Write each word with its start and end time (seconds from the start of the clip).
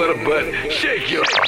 but 0.00 0.24
butt. 0.24 0.72
Shake 0.72 1.10
your. 1.10 1.39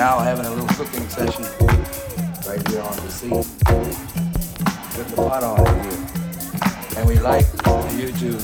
now 0.00 0.18
having 0.18 0.46
a 0.46 0.50
little 0.50 0.66
cooking 0.68 1.06
session 1.10 1.44
right 2.48 2.66
here 2.68 2.80
on 2.80 2.96
the 2.96 3.10
sea 3.10 3.28
with 3.28 5.10
the 5.10 5.14
pot 5.14 5.44
on 5.44 5.58
here. 5.84 6.96
And 6.96 7.06
we'd 7.06 7.20
like 7.20 7.44
you 7.98 8.10
to 8.10 8.40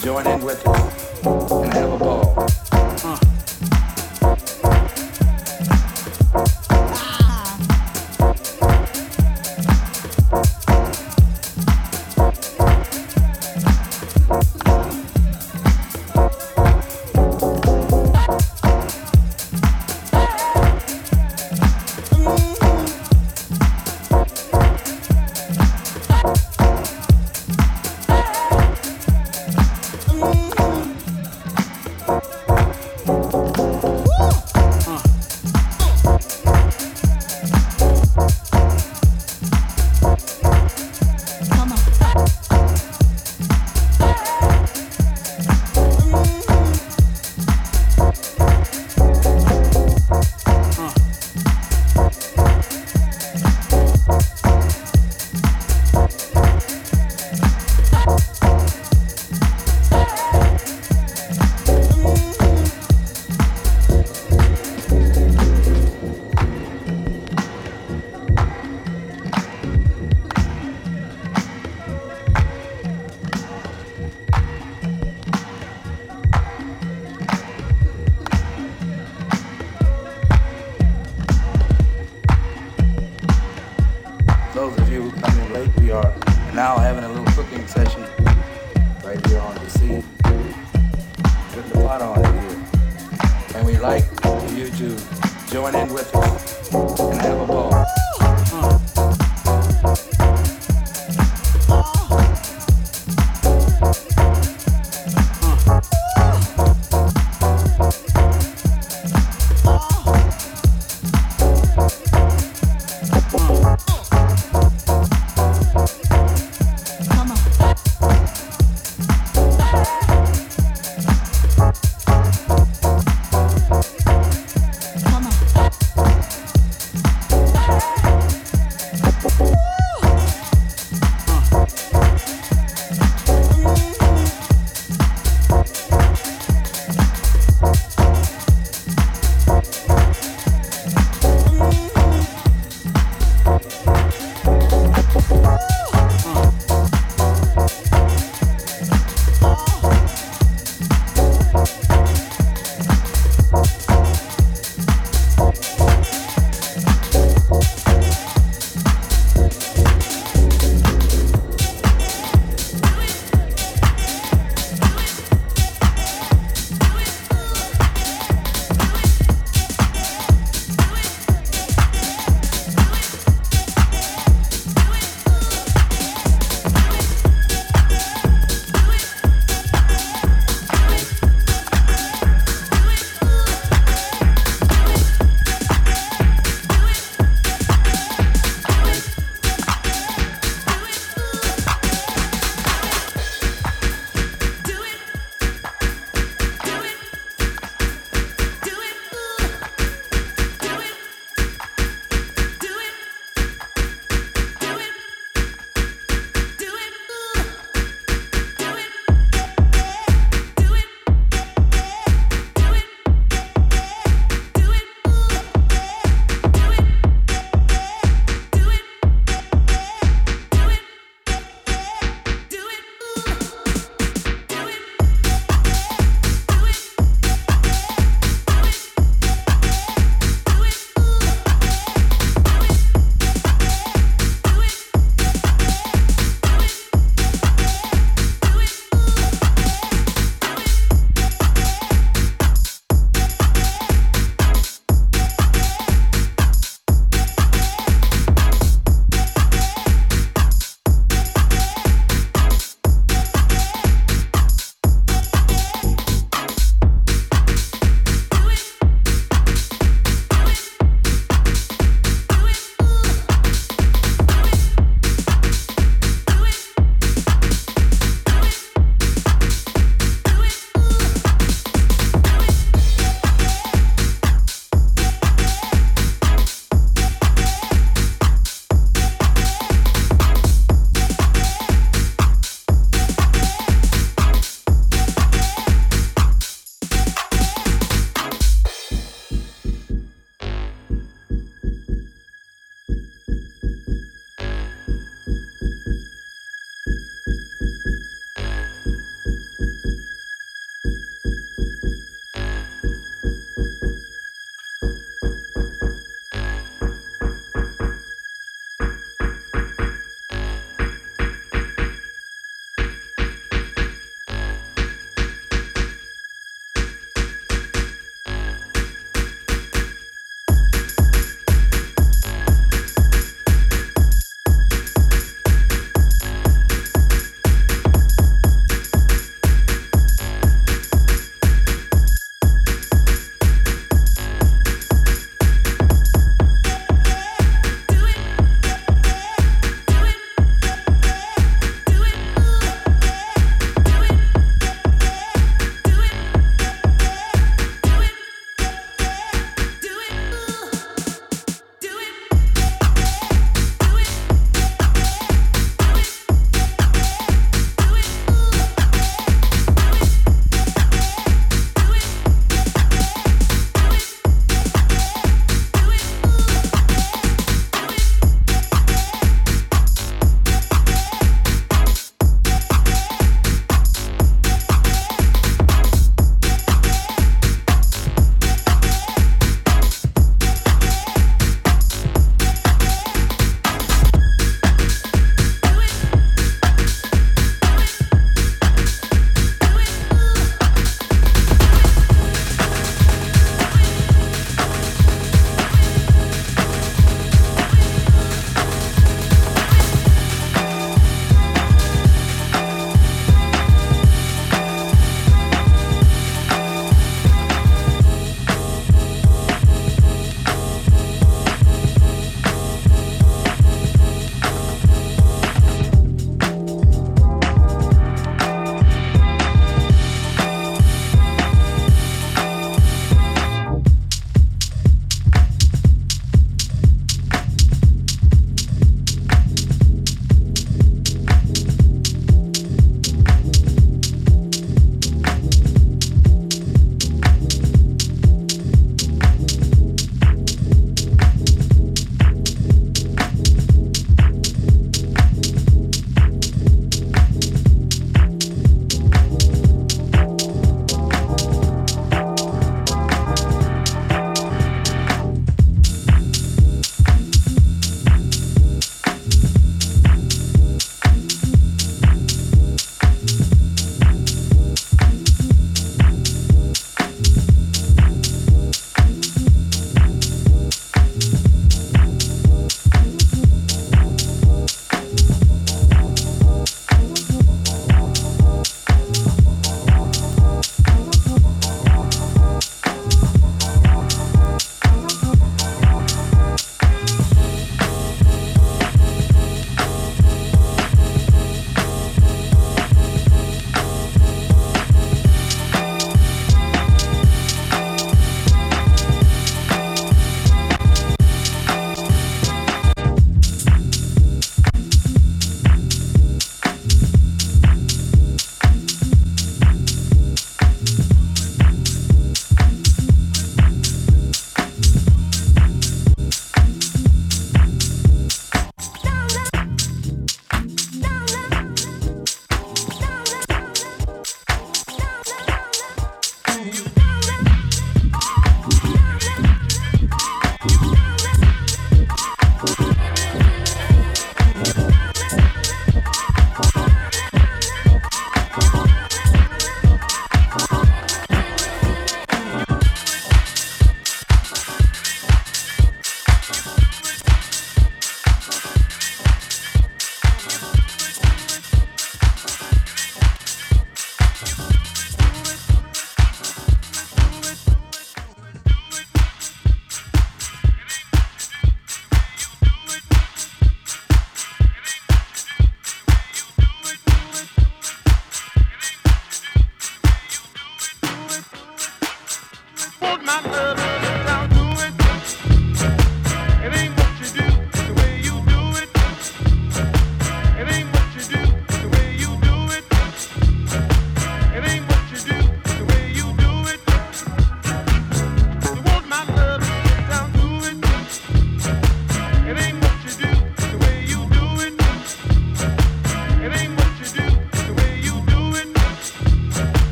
join 0.00 0.24
in 0.28 0.40
with 0.40 0.64
us 0.68 1.12
and 1.24 1.72
have 1.72 1.92
a 1.94 1.98
ball. 1.98 2.39